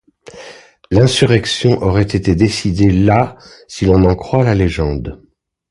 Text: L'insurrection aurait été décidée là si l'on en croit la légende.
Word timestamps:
L'insurrection 0.89 1.79
aurait 1.83 2.01
été 2.01 2.33
décidée 2.33 2.89
là 2.89 3.37
si 3.67 3.85
l'on 3.85 4.03
en 4.05 4.15
croit 4.15 4.43
la 4.43 4.55
légende. 4.55 5.21